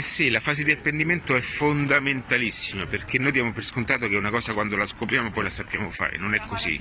[0.00, 4.30] Eh sì, la fase di apprendimento è fondamentalissima perché noi diamo per scontato che una
[4.30, 6.78] cosa quando la scopriamo poi la sappiamo fare, non è così.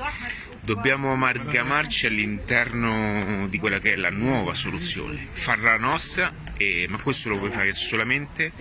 [0.62, 7.30] Dobbiamo amalgamarci all'interno di quella che è la nuova soluzione, farla nostra, eh, ma questo
[7.30, 8.52] lo puoi fare solamente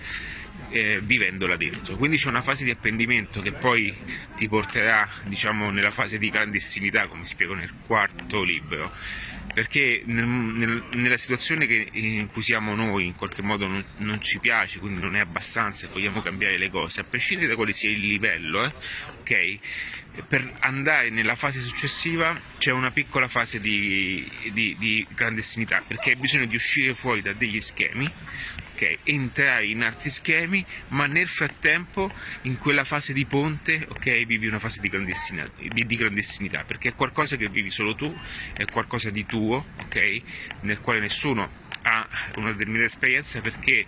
[0.69, 1.95] eh, vivendola dentro.
[1.95, 3.95] Quindi c'è una fase di apprendimento che poi
[4.35, 8.91] ti porterà, diciamo, nella fase di clandestinità, come spiego nel quarto libro
[9.57, 14.21] perché nel, nel, nella situazione che, in cui siamo noi in qualche modo non, non,
[14.21, 17.71] ci piace, quindi non è abbastanza e vogliamo cambiare le cose, a prescindere da quale
[17.71, 18.71] sia il livello, eh,
[19.19, 19.59] ok?
[20.27, 26.15] Per andare nella fase successiva c'è una piccola fase di, di, di clandestinità perché hai
[26.15, 28.11] bisogno di uscire fuori da degli schemi
[28.77, 32.11] ok, entrare in altri schemi, ma nel frattempo
[32.43, 36.89] in quella fase di ponte, ok, vivi una fase di clandestinità, di, di clandestinità, perché
[36.89, 38.15] è qualcosa che vivi solo tu,
[38.53, 40.21] è qualcosa di tuo, ok,
[40.61, 43.85] nel quale nessuno ha una determinata esperienza perché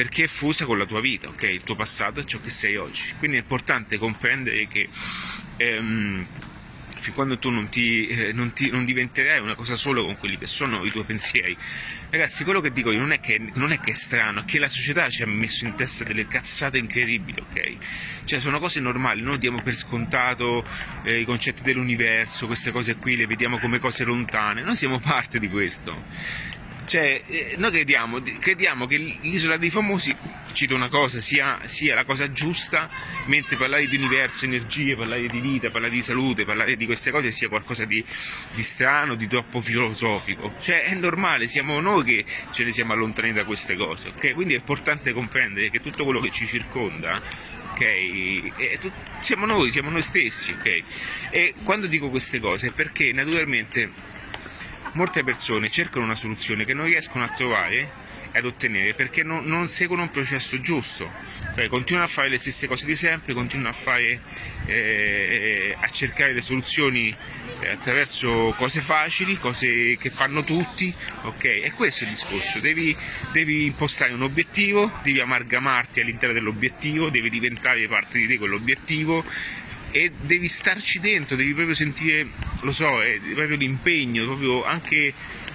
[0.00, 1.42] perché è fusa con la tua vita, ok?
[1.42, 3.12] il tuo passato e ciò che sei oggi.
[3.18, 4.88] Quindi è importante comprendere che
[5.58, 6.26] ehm,
[6.96, 10.38] fin quando tu non, ti, eh, non, ti, non, diventerai una cosa solo con quelli
[10.38, 11.54] che sono i tuoi pensieri.
[12.08, 14.58] Ragazzi, quello che dico io non è che, non è, che è strano, è che
[14.58, 18.24] la società ci ha messo in testa delle cazzate incredibili, ok?
[18.24, 20.64] Cioè sono cose normali, noi diamo per scontato
[21.02, 25.38] eh, i concetti dell'universo, queste cose qui le vediamo come cose lontane, noi siamo parte
[25.38, 26.58] di questo.
[26.90, 30.12] Cioè, eh, noi crediamo, crediamo, che l'isola dei famosi,
[30.50, 32.90] cito una cosa, sia, sia, la cosa giusta,
[33.26, 37.30] mentre parlare di universo, energie, parlare di vita, parlare di salute, parlare di queste cose
[37.30, 38.04] sia qualcosa di,
[38.54, 40.56] di strano, di troppo filosofico.
[40.58, 44.32] Cioè, è normale, siamo noi che ce ne siamo allontanati da queste cose, ok?
[44.34, 47.22] Quindi è importante comprendere che tutto quello che ci circonda
[47.70, 48.50] ok?
[49.20, 50.82] siamo noi, siamo noi stessi, ok?
[51.30, 54.09] E quando dico queste cose è perché naturalmente
[54.92, 59.44] molte persone cercano una soluzione che non riescono a trovare e ad ottenere perché non,
[59.44, 61.10] non seguono un processo giusto,
[61.54, 64.20] cioè, continuano a fare le stesse cose di sempre, continuano a, fare,
[64.66, 67.14] eh, a cercare le soluzioni
[67.60, 71.44] eh, attraverso cose facili, cose che fanno tutti, ok?
[71.44, 72.96] E questo è il discorso, devi,
[73.32, 79.24] devi impostare un obiettivo, devi amalgamarti all'interno dell'obiettivo, devi diventare parte di te quell'obiettivo
[79.90, 82.26] e devi starci dentro, devi proprio sentire,
[82.60, 85.12] lo so, è proprio l'impegno, proprio anche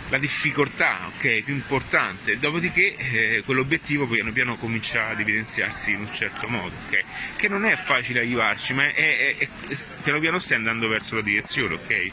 [0.09, 2.37] la difficoltà, ok, più importante.
[2.37, 7.03] Dopodiché eh, quell'obiettivo piano piano comincia ad evidenziarsi in un certo modo, ok?
[7.35, 11.21] Che non è facile arrivarci, ma è, è, è, piano piano stai andando verso la
[11.21, 12.11] direzione, ok?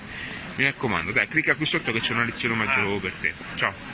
[0.56, 3.32] Mi raccomando, dai, clicca qui sotto che c'è una lezione maggiore per te.
[3.56, 3.92] Ciao.